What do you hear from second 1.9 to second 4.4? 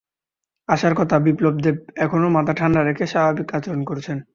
এখনো মাথা ঠান্ডা রেখে স্বাভাবিক আচরণ করছেন।